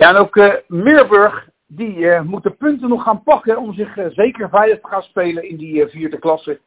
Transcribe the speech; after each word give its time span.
Ja, 0.00 0.08
en 0.08 0.16
ook 0.16 0.36
uh, 0.36 0.54
Meerburg, 0.66 1.48
die 1.66 1.96
uh, 1.96 2.22
moet 2.22 2.42
de 2.42 2.50
punten 2.50 2.88
nog 2.88 3.02
gaan 3.02 3.22
pakken 3.22 3.58
om 3.58 3.74
zich 3.74 3.96
uh, 3.96 4.06
zeker 4.10 4.48
veilig 4.48 4.80
te 4.80 4.88
gaan 4.88 5.02
spelen 5.02 5.48
in 5.48 5.56
die 5.56 5.86
vierde 5.86 6.18
klasse. 6.18 6.60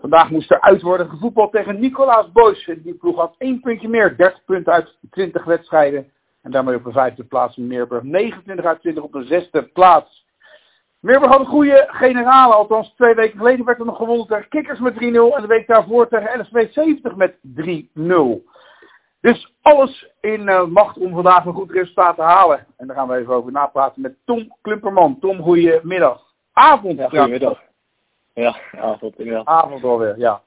Vandaag 0.00 0.30
moest 0.30 0.50
er 0.50 0.60
uit 0.60 0.82
worden 0.82 1.08
gevoetbald 1.08 1.52
tegen 1.52 1.80
Nicolaas 1.80 2.32
Boys. 2.32 2.70
Die 2.78 2.94
ploeg 2.94 3.16
had 3.16 3.34
één 3.38 3.60
puntje 3.60 3.88
meer, 3.88 4.16
30 4.16 4.44
punten 4.44 4.72
uit 4.72 4.96
20 5.10 5.44
wedstrijden. 5.44 6.10
En 6.42 6.50
daarmee 6.50 6.76
op 6.76 6.84
de 6.84 6.92
vijfde 6.92 7.24
plaats 7.24 7.56
Meerburg, 7.56 8.02
29 8.02 8.64
uit 8.64 8.80
20 8.80 9.02
op 9.02 9.12
de 9.12 9.24
zesde 9.24 9.62
plaats. 9.62 10.26
Meerburg 11.00 11.30
had 11.30 11.40
een 11.40 11.46
goede 11.46 11.88
generale, 11.88 12.54
althans 12.54 12.94
twee 12.94 13.14
weken 13.14 13.38
geleden 13.38 13.64
werd 13.64 13.78
er 13.78 13.86
nog 13.86 13.96
gewonnen 13.96 14.26
tegen 14.26 14.48
Kikkers 14.48 14.78
met 14.78 14.94
3-0 14.94 14.96
en 14.98 15.42
de 15.42 15.46
week 15.46 15.66
daarvoor 15.66 16.08
tegen 16.08 16.40
LSV 16.40 16.72
70 16.72 17.16
met 17.16 17.36
3-0. 17.42 18.55
Dus 19.26 19.52
alles 19.62 20.08
in 20.20 20.48
uh, 20.48 20.66
macht 20.66 20.98
om 20.98 21.14
vandaag 21.14 21.44
een 21.44 21.52
goed 21.52 21.70
resultaat 21.70 22.16
te 22.16 22.22
halen. 22.22 22.66
En 22.76 22.86
daar 22.86 22.96
gaan 22.96 23.08
we 23.08 23.16
even 23.16 23.34
over 23.34 23.52
napraten 23.52 24.02
met 24.02 24.16
Tom 24.24 24.56
Klumperman. 24.62 25.18
Tom, 25.18 25.42
goedemiddag. 25.42 26.34
Avond. 26.52 26.98
Ja, 26.98 27.08
goedemiddag. 27.08 27.62
Ja, 28.34 28.56
avond 28.72 29.18
inderdaad. 29.18 29.46
Avond 29.46 29.84
alweer, 29.84 30.18
ja. 30.18 30.42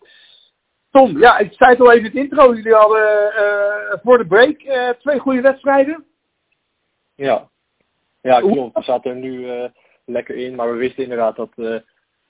Tom, 0.92 1.18
ja, 1.18 1.38
ik 1.38 1.54
zei 1.54 1.72
het 1.72 1.80
al 1.80 1.92
even 1.92 2.00
in 2.00 2.06
het 2.06 2.16
intro. 2.16 2.54
Jullie 2.54 2.74
hadden 2.74 3.34
uh, 3.38 4.00
voor 4.04 4.18
de 4.18 4.28
break 4.28 4.62
uh, 4.62 4.90
twee 4.90 5.20
goede 5.20 5.42
wedstrijden. 5.42 6.06
Ja, 7.16 7.50
ja 8.22 8.40
klopt. 8.40 8.76
We 8.76 8.84
zaten 8.84 9.12
er 9.12 9.18
nu 9.18 9.48
lekker 10.06 10.36
in. 10.36 10.56
Maar 10.56 10.72
we 10.72 10.78
wisten 10.78 11.04
inderdaad 11.04 11.36
dat 11.36 11.52
de 11.56 11.84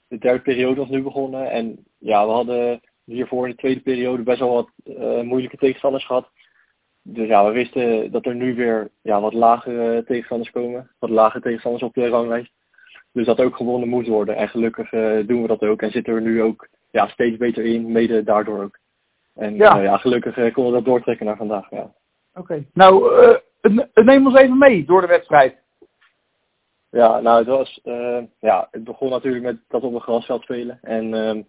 derde 0.06 0.40
periode 0.40 0.80
was 0.80 0.88
nu 0.88 1.02
begonnen. 1.02 1.50
En 1.50 1.86
ja, 1.98 2.26
we 2.26 2.32
hadden 2.32 2.80
hiervoor 3.04 3.44
in 3.44 3.50
de 3.50 3.56
tweede 3.56 3.80
periode 3.80 4.22
best 4.22 4.38
wel 4.38 4.54
wat 4.54 4.70
moeilijke 5.24 5.56
tegenstanders 5.56 6.06
gehad. 6.06 6.30
Dus 7.02 7.28
ja, 7.28 7.44
we 7.46 7.52
wisten 7.52 8.10
dat 8.10 8.26
er 8.26 8.34
nu 8.34 8.54
weer 8.54 8.90
ja, 9.02 9.20
wat 9.20 9.32
lagere 9.32 10.04
tegenstanders 10.04 10.50
komen. 10.50 10.90
Wat 10.98 11.10
lagere 11.10 11.42
tegenstanders 11.42 11.82
op 11.82 11.94
de 11.94 12.08
ranglijst. 12.08 12.52
Dus 13.12 13.26
dat 13.26 13.40
ook 13.40 13.56
gewonnen 13.56 13.88
moet 13.88 14.06
worden. 14.06 14.36
En 14.36 14.48
gelukkig 14.48 14.92
uh, 14.92 15.26
doen 15.26 15.42
we 15.42 15.48
dat 15.48 15.62
ook. 15.62 15.82
En 15.82 15.90
zitten 15.90 16.14
we 16.14 16.20
nu 16.20 16.42
ook 16.42 16.68
ja, 16.90 17.08
steeds 17.08 17.36
beter 17.36 17.64
in, 17.64 17.92
mede 17.92 18.22
daardoor 18.22 18.62
ook. 18.62 18.78
En 19.34 19.54
ja, 19.54 19.78
uh, 19.78 19.84
ja 19.84 19.96
gelukkig 19.96 20.34
konden 20.34 20.72
we 20.72 20.78
dat 20.78 20.84
doortrekken 20.84 21.26
naar 21.26 21.36
vandaag. 21.36 21.70
Ja. 21.70 21.92
Oké. 22.34 22.40
Okay. 22.40 22.66
Nou, 22.72 23.12
neem 23.94 24.26
ons 24.26 24.36
even 24.36 24.58
mee 24.58 24.84
door 24.84 25.00
de 25.00 25.06
wedstrijd. 25.06 25.58
Ja, 26.90 27.20
nou, 27.20 27.38
het 27.38 27.46
was, 27.46 27.80
ja, 28.40 28.68
het 28.70 28.84
begon 28.84 29.10
natuurlijk 29.10 29.44
met 29.44 29.58
dat 29.68 29.82
op 29.82 29.94
een 29.94 30.00
grasveld 30.00 30.42
spelen. 30.42 30.78
En 30.82 31.14
ehm, 31.14 31.42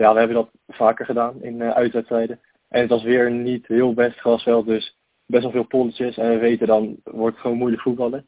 ja, 0.00 0.12
we 0.12 0.18
hebben 0.18 0.36
dat 0.36 0.50
vaker 0.68 1.04
gedaan 1.04 1.42
in 1.42 1.62
uitwedstrijden. 1.62 2.40
En 2.68 2.80
het 2.80 2.90
was 2.90 3.02
weer 3.02 3.30
niet 3.30 3.66
heel 3.66 3.94
best 3.94 4.18
grasveld, 4.18 4.66
dus 4.66 4.96
best 5.26 5.42
wel 5.42 5.52
veel 5.52 5.66
polletjes. 5.66 6.16
En 6.16 6.28
we 6.28 6.38
weten 6.38 6.66
dan 6.66 6.96
wordt 7.04 7.34
het 7.34 7.42
gewoon 7.42 7.56
moeilijk 7.56 7.82
voetballen. 7.82 8.26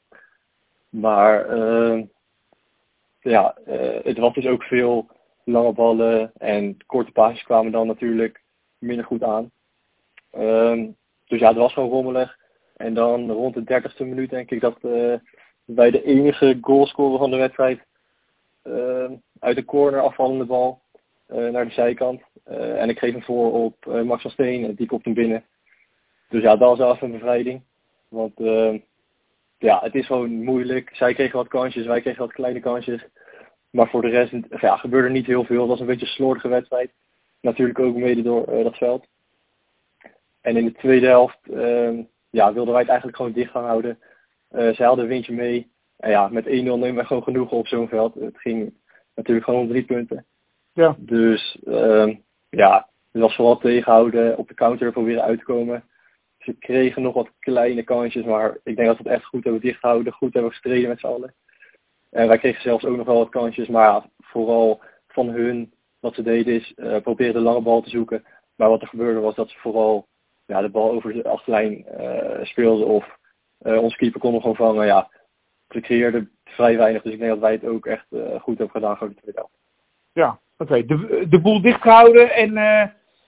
Maar 0.89 1.57
uh, 1.57 2.03
ja, 3.21 3.57
uh, 3.69 3.99
het 4.03 4.19
was 4.19 4.35
dus 4.35 4.47
ook 4.47 4.63
veel 4.63 5.07
lange 5.45 5.73
ballen 5.73 6.33
en 6.39 6.77
korte 6.87 7.13
paasjes 7.13 7.43
kwamen 7.43 7.73
dan 7.73 7.87
natuurlijk 7.87 8.43
minder 8.79 9.05
goed 9.05 9.23
aan. 9.23 9.51
Uh, 10.33 10.89
dus 11.27 11.41
ja, 11.41 11.49
het 11.49 11.57
was 11.57 11.73
gewoon 11.73 11.91
rommelig. 11.91 12.39
En 12.77 12.95
dan 12.95 13.31
rond 13.31 13.55
de 13.55 13.65
dertigste 13.65 14.05
minuut 14.05 14.31
denk 14.31 14.51
ik 14.51 14.61
dat 14.61 14.79
wij 15.65 15.91
de 15.91 16.03
enige 16.05 16.59
goalscorer 16.61 17.19
van 17.19 17.31
de 17.31 17.37
wedstrijd 17.37 17.81
uit 19.39 19.57
de 19.57 19.65
corner 19.65 20.01
afvallende 20.01 20.45
bal 20.45 20.83
naar 21.35 21.65
de 21.67 21.73
zijkant. 21.73 22.23
Uh, 22.51 22.81
en 22.81 22.89
ik 22.89 22.99
geef 22.99 23.13
hem 23.13 23.23
voor 23.23 23.53
op 23.53 23.87
uh, 23.89 24.03
Max 24.03 24.23
van 24.23 24.31
Steen 24.31 24.65
en 24.65 24.75
die 24.75 24.87
komt 24.87 25.05
hem 25.05 25.15
binnen. 25.15 25.45
Dus 26.29 26.43
ja, 26.43 26.57
dat 26.57 26.79
was 26.79 26.95
even 26.95 27.07
een 27.07 27.19
bevrijding. 27.19 27.63
Want 28.09 28.33
ja, 29.59 29.81
het 29.83 29.95
is 29.95 30.07
gewoon 30.07 30.43
moeilijk. 30.45 30.91
Zij 30.93 31.15
kregen 31.15 31.37
wat 31.37 31.49
kansjes, 31.49 31.87
wij 31.87 32.01
kregen 32.01 32.21
wat 32.21 32.33
kleine 32.33 32.61
kansjes. 32.61 33.05
Maar 33.71 33.89
voor 33.89 34.03
de 34.03 34.09
rest 34.09 34.33
ja, 34.61 34.77
gebeurde 34.77 35.09
niet 35.09 35.27
heel 35.27 35.45
veel. 35.45 35.61
Het 35.61 35.69
was 35.69 35.81
een 35.81 35.87
beetje 35.87 36.07
slordige 36.07 36.49
wedstrijd. 36.49 36.91
Natuurlijk 37.41 37.79
ook 37.79 37.97
mede 37.97 38.23
door 38.23 38.47
dat 38.47 38.77
veld. 38.77 39.07
En 40.41 40.57
in 40.57 40.65
de 40.65 40.73
tweede 40.73 41.07
helft 41.07 41.39
ehm, 41.55 42.03
ja, 42.31 42.53
wilden 42.53 42.73
wij 42.73 42.81
het 42.81 42.91
eigenlijk 42.91 43.17
gewoon 43.17 43.33
dicht 43.33 43.51
gaan 43.51 43.65
houden. 43.65 43.99
zij 44.51 44.87
hadden 44.87 45.05
een 45.05 45.11
windje 45.11 45.33
mee. 45.33 45.71
En 45.97 46.11
ja, 46.11 46.29
met 46.29 46.45
1-0 46.45 46.49
nemen 46.49 46.95
wij 46.95 47.05
gewoon 47.05 47.23
genoeg 47.23 47.51
op 47.51 47.67
zo'n 47.67 47.89
veld. 47.89 48.15
Het 48.15 48.39
ging 48.39 48.75
natuurlijk 49.15 49.47
gewoon 49.47 49.61
om 49.61 49.69
drie 49.69 49.85
punten. 49.85 50.27
Ja. 50.73 50.97
Dus 50.99 51.59
uh, 51.65 52.17
ja, 52.51 52.89
het 53.13 53.23
was 53.23 53.35
vooral 53.35 53.59
tegenhouden, 53.59 54.39
op 54.39 54.49
de 54.49 54.55
counter 54.55 54.93
proberen 54.93 55.23
uit 55.23 55.39
te 55.39 55.45
komen. 55.45 55.85
Ze 56.39 56.53
kregen 56.53 57.03
nog 57.03 57.15
wat 57.15 57.31
kleine 57.39 57.83
kansjes, 57.83 58.25
maar 58.25 58.59
ik 58.65 58.77
denk 58.77 58.89
dat 58.89 58.97
we 58.97 59.03
het 59.03 59.13
echt 59.13 59.25
goed 59.25 59.45
hebben 59.45 59.63
dichtgehouden, 59.63 60.13
goed 60.13 60.33
hebben 60.33 60.51
gestreden 60.51 60.89
met 60.89 61.01
z'n 61.01 61.07
allen. 61.07 61.35
En 62.11 62.29
wij 62.29 62.39
kregen 62.39 62.63
zelfs 62.63 62.85
ook 62.85 62.97
nog 62.97 63.07
wel 63.07 63.19
wat 63.19 63.29
kansjes, 63.29 63.69
maar 63.69 64.05
vooral 64.19 64.83
van 65.09 65.29
hun, 65.29 65.73
wat 66.01 66.15
ze 66.15 66.23
deden 66.23 66.55
is, 66.55 66.73
uh, 66.77 67.01
proberen 67.01 67.35
de 67.35 67.41
lange 67.41 67.63
bal 67.63 67.83
te 67.83 67.91
zoeken. 67.91 68.25
Maar 68.57 68.69
wat 68.69 68.83
er 68.83 68.89
gebeurde 68.89 69.21
was 69.21 69.35
dat 69.35 69.51
ze 69.51 69.59
vooral 69.59 70.07
ja, 70.47 70.61
de 70.61 70.69
bal 70.69 70.91
over 70.91 71.13
de 71.13 71.29
achterlijn 71.29 71.87
uh, 72.01 72.45
speelden 72.45 72.87
of 72.87 73.19
uh, 73.63 73.83
onze 73.83 73.97
keeper 73.97 74.21
kon 74.21 74.33
hem 74.33 74.41
gewoon 74.41 74.57
vangen. 74.57 74.87
Ja, 74.87 75.11
ze 75.69 75.81
creëerden 75.81 76.31
vrij 76.45 76.77
weinig, 76.77 77.03
dus 77.03 77.13
ik 77.13 77.19
denk 77.19 77.31
dat 77.31 77.41
wij 77.41 77.53
het 77.53 77.65
ook 77.65 77.87
echt 77.87 78.07
goed 78.41 78.59
hebben 78.59 78.71
gedaan 78.71 78.97
voor 78.97 79.09
de 79.09 79.15
tweede 79.15 79.39
helft. 79.39 79.59
Ja. 80.13 80.41
Okay. 80.63 80.87
De, 80.87 81.27
de 81.29 81.41
boel 81.41 81.61
dichtgehouden 81.61 82.35
en 82.35 82.51
uh, 82.51 82.85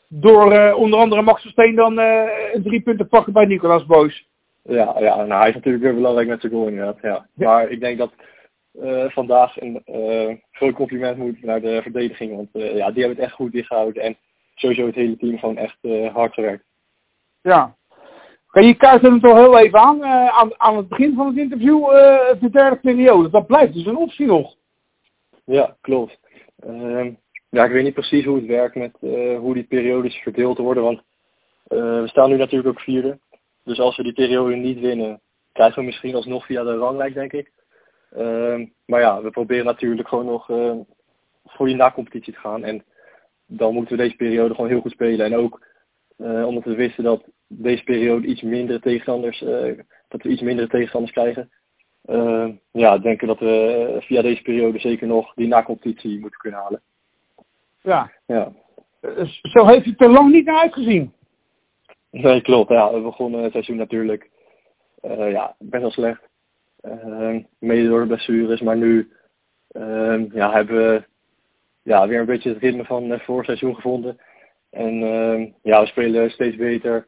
door 0.09 0.53
uh, 0.53 0.77
onder 0.77 0.99
andere 0.99 1.23
Max 1.23 1.43
Versteen 1.43 1.75
dan 1.75 1.99
uh, 1.99 2.29
drie 2.63 2.83
punten 2.83 3.09
pakken 3.09 3.33
bij 3.33 3.45
Nicolaas 3.45 3.87
Boos. 3.87 4.29
Ja, 4.63 4.95
ja 4.99 5.17
nou, 5.17 5.41
hij 5.41 5.49
is 5.49 5.55
natuurlijk 5.55 5.85
weer 5.85 5.95
belangrijk 5.95 6.29
met 6.29 6.41
zijn 6.41 6.53
goal 6.53 6.67
inderdaad. 6.67 6.99
Ja. 7.03 7.27
ja. 7.35 7.51
Maar 7.51 7.71
ik 7.71 7.81
denk 7.81 7.99
dat 7.99 8.13
vandaag 9.13 9.61
een 9.61 9.83
groot 10.53 10.75
compliment 10.75 11.17
moet 11.17 11.43
naar 11.43 11.61
de 11.61 11.83
verdediging. 11.83 12.37
Want 12.37 12.49
ja, 12.53 12.91
die 12.91 13.03
hebben 13.03 13.17
het 13.17 13.19
echt 13.19 13.33
goed 13.33 13.53
dichtgehouden. 13.53 14.03
En 14.03 14.17
sowieso 14.55 14.87
het 14.87 14.95
hele 14.95 15.17
team 15.17 15.39
gewoon 15.39 15.57
echt 15.57 15.79
hard 16.13 16.35
gewerkt. 16.35 16.65
Ja. 17.43 17.75
Je 18.53 18.75
kaart 18.75 19.03
het 19.03 19.25
al 19.25 19.37
heel 19.37 19.59
even 19.59 19.79
aan, 19.79 20.05
aan, 20.05 20.61
aan 20.61 20.77
het 20.77 20.89
begin 20.89 21.15
van 21.15 21.27
het 21.27 21.37
interview, 21.37 21.87
de 22.41 22.49
derde 22.51 22.77
periode. 22.77 23.31
Dat 23.31 23.47
blijft 23.47 23.75
dus 23.75 23.87
een 23.87 23.97
optie 23.97 24.27
nog. 24.27 24.55
Ja, 25.45 25.77
klopt. 25.81 26.19
Uh, 26.67 27.07
ja, 27.55 27.65
ik 27.65 27.71
weet 27.71 27.85
niet 27.85 27.95
precies 27.95 28.25
hoe 28.25 28.37
het 28.37 28.47
werkt 28.47 28.75
met 28.75 28.97
uh, 29.01 29.39
hoe 29.39 29.55
die 29.55 29.65
periodes 29.65 30.17
verdeeld 30.17 30.59
worden. 30.59 30.83
Want 30.83 30.99
uh, 31.69 32.01
we 32.01 32.09
staan 32.09 32.31
nu 32.31 32.37
natuurlijk 32.37 32.69
ook 32.69 32.81
vierde. 32.81 33.19
Dus 33.65 33.81
als 33.81 33.97
we 33.97 34.03
die 34.03 34.13
periode 34.13 34.55
niet 34.55 34.81
winnen, 34.81 35.21
krijgen 35.53 35.79
we 35.79 35.85
misschien 35.85 36.15
alsnog 36.15 36.47
via 36.47 36.63
de 36.63 36.77
ranglijst, 36.77 37.15
denk 37.15 37.33
ik. 37.33 37.53
Uh, 38.17 38.67
maar 38.87 39.01
ja, 39.01 39.23
we 39.23 39.31
proberen 39.31 39.65
natuurlijk 39.65 40.09
gewoon 40.09 40.27
nog 40.27 40.49
uh, 40.49 40.75
voor 41.45 41.67
die 41.67 41.77
na-competitie 41.77 42.33
te 42.33 42.39
gaan. 42.39 42.65
En 42.65 42.85
dan 43.47 43.75
moeten 43.75 43.97
we 43.97 44.03
deze 44.03 44.17
periode 44.17 44.55
gewoon 44.55 44.71
heel 44.71 44.81
goed 44.81 44.93
spelen. 44.93 45.27
En 45.27 45.37
ook 45.37 45.73
omdat 46.17 46.65
we 46.65 46.75
wisten 46.75 47.05
dat 47.05 47.25
deze 47.47 47.85
periode 47.85 48.27
iets 48.27 48.43
minder 48.43 48.81
tegenstanders, 48.81 49.39
dat 50.09 50.23
we 50.23 50.29
iets 50.29 50.43
mindere 50.43 50.69
tegenstanders 50.69 51.13
krijgen. 51.13 51.51
Uh, 52.11 52.49
ja, 52.71 52.99
denken 52.99 53.27
dat 53.27 53.39
we 53.39 53.97
via 54.01 54.23
deze 54.23 54.43
periode 54.43 54.79
zeker 54.79 55.07
nog 55.07 55.35
die 55.35 55.47
na-competitie 55.47 56.21
moeten 56.21 56.39
kunnen 56.41 56.61
halen. 56.61 56.83
Ja. 57.85 58.11
ja. 58.27 58.53
Zo 59.43 59.67
heeft 59.67 59.85
het 59.85 60.01
er 60.01 60.11
lang 60.11 60.33
niet 60.33 60.45
naar 60.45 60.61
uitgezien. 60.61 61.13
Nee, 62.11 62.43
klopt. 62.43 62.71
Ja, 62.71 62.93
we 62.93 63.01
begonnen 63.01 63.43
het 63.43 63.53
seizoen 63.53 63.77
natuurlijk 63.77 64.31
uh, 65.03 65.31
ja, 65.31 65.55
best 65.59 65.83
wel 65.83 65.91
slecht. 65.91 66.23
Uh, 66.83 67.37
mede 67.59 67.89
door 67.89 68.01
de 68.01 68.07
blessures, 68.07 68.61
maar 68.61 68.77
nu 68.77 69.13
uh, 69.73 70.33
ja, 70.33 70.53
hebben 70.53 70.77
we 70.77 71.05
ja, 71.83 72.09
weer 72.09 72.21
een 72.21 72.27
beetje 72.27 72.49
het 72.49 72.59
ritme 72.59 72.85
van 72.85 73.11
het 73.11 73.23
vorig 73.23 73.45
seizoen 73.45 73.75
gevonden. 73.75 74.19
En 74.71 74.99
ja, 75.63 75.81
we 75.81 75.87
spelen 75.87 76.31
steeds 76.31 76.57
beter. 76.57 77.07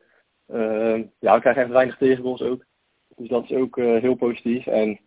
ja, 1.19 1.35
we 1.35 1.41
krijgen 1.41 1.57
echt 1.57 1.71
weinig 1.71 1.97
tegengoals 1.97 2.43
ook. 2.43 2.65
Dus 3.17 3.29
dat 3.29 3.45
is 3.45 3.57
ook 3.57 3.77
uh, 3.77 4.01
heel 4.01 4.15
positief. 4.15 4.67
En 4.67 5.01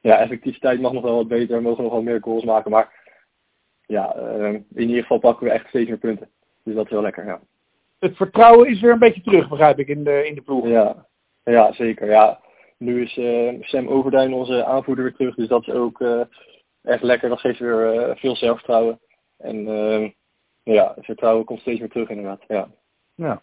ja, 0.00 0.18
effectiviteit 0.18 0.80
mag 0.80 0.92
nog 0.92 1.02
wel 1.02 1.16
wat 1.16 1.28
beter. 1.28 1.56
We 1.56 1.62
mogen 1.62 1.82
nog 1.82 1.92
wel 1.92 2.02
meer 2.02 2.22
goals 2.22 2.44
maken. 2.44 2.70
Maar 2.70 3.01
ja, 3.86 4.16
uh, 4.16 4.52
in 4.52 4.64
ieder 4.74 5.00
geval 5.00 5.18
pakken 5.18 5.46
we 5.46 5.52
echt 5.52 5.68
steeds 5.68 5.88
meer 5.88 5.98
punten. 5.98 6.28
Dus 6.64 6.74
dat 6.74 6.84
is 6.84 6.90
wel 6.90 7.02
lekker, 7.02 7.26
ja. 7.26 7.40
Het 7.98 8.16
vertrouwen 8.16 8.68
is 8.68 8.80
weer 8.80 8.92
een 8.92 8.98
beetje 8.98 9.22
terug, 9.22 9.48
begrijp 9.48 9.78
ik, 9.78 9.88
in 9.88 10.04
de, 10.04 10.26
in 10.26 10.34
de 10.34 10.40
ploeg. 10.40 10.66
Ja, 10.66 11.06
ja 11.44 11.72
zeker. 11.72 12.06
Ja. 12.06 12.40
Nu 12.78 13.02
is 13.02 13.12
Sam 13.68 13.88
Overduin 13.88 14.32
onze 14.32 14.64
aanvoerder 14.64 15.04
weer 15.04 15.14
terug. 15.14 15.34
Dus 15.34 15.48
dat 15.48 15.66
is 15.66 15.74
ook 15.74 16.04
echt 16.82 17.02
lekker. 17.02 17.28
Dat 17.28 17.40
geeft 17.40 17.58
weer 17.58 18.12
veel 18.16 18.36
zelfvertrouwen. 18.36 19.00
En 19.38 19.64
ja, 20.62 20.92
het 20.94 21.04
vertrouwen 21.04 21.44
komt 21.44 21.60
steeds 21.60 21.80
meer 21.80 21.88
terug 21.88 22.08
inderdaad. 22.08 22.44
Ja. 22.48 22.68
Ja. 23.14 23.42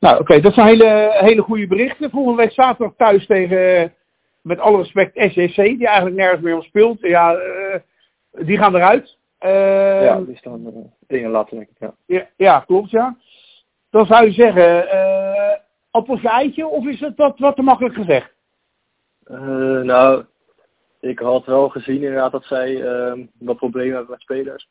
Nou, 0.00 0.14
oké, 0.14 0.22
okay, 0.22 0.40
dat 0.40 0.54
zijn 0.54 0.66
hele, 0.66 1.16
hele 1.20 1.42
goede 1.42 1.66
berichten. 1.66 2.10
Volgende 2.10 2.42
week 2.42 2.52
zaterdag 2.52 2.94
thuis 2.96 3.26
tegen, 3.26 3.94
met 4.42 4.58
alle 4.58 4.78
respect, 4.78 5.32
SEC, 5.32 5.54
die 5.54 5.86
eigenlijk 5.86 6.16
nergens 6.16 6.40
meer 6.42 6.56
op 6.56 6.64
speelt. 6.64 7.00
Ja, 7.00 7.34
uh, 7.34 7.74
die 8.30 8.58
gaan 8.58 8.74
eruit. 8.74 9.17
Uh, 9.44 10.04
ja, 10.04 10.20
die 10.20 10.36
staan 10.36 10.66
uh, 10.66 10.84
dingen 11.06 11.30
later, 11.30 11.56
denk 11.56 11.68
ik. 11.68 11.76
Ja. 11.78 11.94
ja. 12.06 12.26
Ja, 12.36 12.60
klopt, 12.60 12.90
ja. 12.90 13.16
Dan 13.90 14.06
zou 14.06 14.24
je 14.24 14.32
zeggen, 14.32 14.84
uh, 14.84 15.56
appeltje 15.90 16.28
eitje, 16.28 16.66
of 16.66 16.86
is 16.86 17.00
het 17.00 17.16
wat, 17.16 17.38
wat 17.38 17.56
te 17.56 17.62
makkelijk 17.62 17.94
gezegd? 17.94 18.32
Uh, 19.30 19.80
nou, 19.80 20.24
ik 21.00 21.18
had 21.18 21.46
wel 21.46 21.68
gezien 21.68 22.02
inderdaad 22.02 22.32
dat 22.32 22.44
zij 22.44 22.70
uh, 22.70 23.24
wat 23.38 23.56
problemen 23.56 23.94
hebben 23.94 24.10
met 24.10 24.20
spelers. 24.20 24.68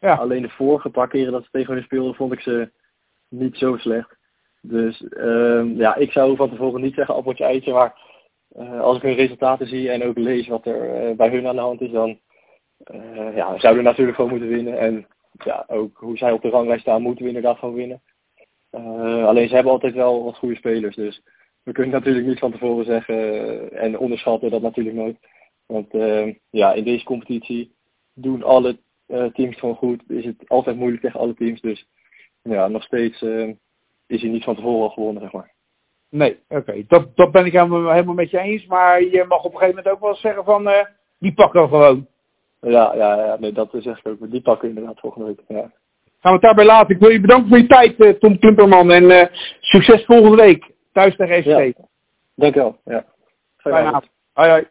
Ja. 0.00 0.14
Alleen 0.14 0.42
de 0.42 0.48
vorige 0.48 0.90
paar 0.90 1.08
keren 1.08 1.32
dat 1.32 1.44
ze 1.44 1.50
tegen 1.50 1.74
hen 1.74 1.82
speelden, 1.82 2.14
vond 2.14 2.32
ik 2.32 2.40
ze 2.40 2.70
niet 3.28 3.56
zo 3.56 3.76
slecht. 3.76 4.16
Dus 4.60 5.04
uh, 5.10 5.76
ja, 5.76 5.94
ik 5.94 6.12
zou 6.12 6.36
van 6.36 6.50
tevoren 6.50 6.80
niet 6.80 6.94
zeggen 6.94 7.14
appeltje 7.14 7.44
eitje, 7.44 7.72
maar 7.72 8.00
uh, 8.58 8.80
als 8.80 8.96
ik 8.96 9.02
hun 9.02 9.14
resultaten 9.14 9.66
zie 9.66 9.90
en 9.90 10.04
ook 10.04 10.18
lees 10.18 10.48
wat 10.48 10.66
er 10.66 11.16
bij 11.16 11.28
hun 11.28 11.46
aan 11.46 11.54
de 11.54 11.60
hand 11.60 11.80
is, 11.80 11.90
dan 11.90 12.18
ja, 13.34 13.58
zouden 13.58 13.84
natuurlijk 13.84 14.16
gewoon 14.16 14.30
moeten 14.30 14.48
winnen. 14.48 14.78
En 14.78 15.06
ja, 15.44 15.64
ook 15.66 15.98
hoe 15.98 16.16
zij 16.16 16.32
op 16.32 16.42
de 16.42 16.48
ranglijst 16.48 16.82
staan, 16.82 17.02
moeten 17.02 17.22
we 17.22 17.28
inderdaad 17.28 17.58
gewoon 17.58 17.74
winnen. 17.74 18.02
alleen 19.26 19.48
ze 19.48 19.54
hebben 19.54 19.72
altijd 19.72 19.94
wel 19.94 20.24
wat 20.24 20.36
goede 20.36 20.56
spelers, 20.56 20.96
dus 20.96 21.22
we 21.62 21.74
kunnen 21.74 21.92
natuurlijk 21.92 22.26
niet 22.26 22.38
van 22.38 22.52
tevoren 22.52 22.84
zeggen 22.84 23.72
en 23.72 23.98
onderschatten 23.98 24.50
dat 24.50 24.62
natuurlijk 24.62 24.96
nooit. 24.96 25.18
Want 25.66 25.94
uh, 25.94 26.34
ja, 26.50 26.72
in 26.72 26.84
deze 26.84 27.04
competitie 27.04 27.74
doen 28.14 28.42
alle 28.42 28.78
uh, 29.06 29.24
teams 29.24 29.58
gewoon 29.58 29.74
goed. 29.74 30.02
Is 30.10 30.24
het 30.24 30.48
altijd 30.48 30.76
moeilijk 30.76 31.02
tegen 31.02 31.20
alle 31.20 31.34
teams. 31.34 31.60
Dus 31.60 31.86
ja, 32.42 32.68
nog 32.68 32.82
steeds 32.82 33.22
uh, 33.22 33.54
is 34.06 34.20
hij 34.20 34.30
niet 34.30 34.44
van 34.44 34.54
tevoren 34.54 34.82
al 34.82 34.90
gewonnen, 34.90 35.22
zeg 35.22 35.32
maar. 35.32 35.52
Nee, 36.10 36.38
oké. 36.48 36.84
Dat, 36.86 37.16
dat 37.16 37.32
ben 37.32 37.46
ik 37.46 37.52
helemaal, 37.52 37.90
helemaal 37.90 38.14
met 38.14 38.30
je 38.30 38.38
eens. 38.38 38.66
Maar 38.66 39.02
je 39.02 39.24
mag 39.28 39.44
op 39.44 39.52
een 39.52 39.58
gegeven 39.58 39.76
moment 39.76 39.94
ook 39.94 40.00
wel 40.00 40.14
zeggen 40.14 40.44
van, 40.44 40.68
die 41.18 41.34
pakken 41.34 41.62
we 41.62 41.68
gewoon. 41.68 42.08
Ja, 42.60 42.94
ja, 42.94 43.16
ja 43.16 43.36
nee, 43.40 43.52
dat 43.52 43.68
zeg 43.72 43.98
ik 43.98 44.06
ook. 44.06 44.30
Die 44.30 44.40
pakken 44.40 44.68
inderdaad 44.68 45.00
volgende 45.00 45.26
week. 45.26 45.40
Ja. 45.48 45.70
Gaan 46.20 46.32
we 46.32 46.38
het 46.38 46.40
daarbij 46.40 46.64
laten. 46.64 46.94
Ik 46.94 47.00
wil 47.00 47.10
je 47.10 47.20
bedanken 47.20 47.48
voor 47.48 47.58
je 47.58 47.66
tijd, 47.66 48.20
Tom 48.20 48.38
Klimperman. 48.38 48.90
En 48.90 49.30
succes 49.60 50.04
volgende 50.04 50.36
week. 50.36 50.70
Thuis 50.92 51.16
tegen 51.16 51.34
ECT. 51.34 51.76
Ja. 51.76 51.84
Dankjewel. 52.34 52.76
Ja. 52.84 53.04
Fijne 53.56 53.78
avond. 53.78 54.08
Hoi, 54.32 54.50
hoi. 54.50 54.66